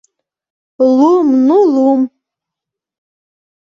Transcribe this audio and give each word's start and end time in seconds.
Лум— 0.97 1.27
ну 1.47 1.57
лум. 1.73 2.01